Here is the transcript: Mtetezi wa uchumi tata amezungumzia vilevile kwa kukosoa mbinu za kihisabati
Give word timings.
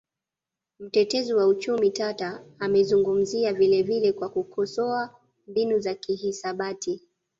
Mtetezi 0.79 1.33
wa 1.33 1.47
uchumi 1.47 1.91
tata 1.91 2.43
amezungumzia 2.59 3.53
vilevile 3.53 4.11
kwa 4.13 4.29
kukosoa 4.29 5.15
mbinu 5.47 5.79
za 5.79 5.93
kihisabati 5.93 7.01